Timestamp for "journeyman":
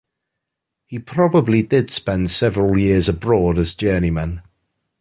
3.75-4.41